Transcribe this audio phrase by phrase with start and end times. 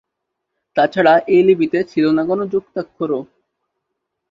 [0.77, 3.21] তাছাড়া এই লিপিতে ছিল না কোনো যুক্তাক্ষরও।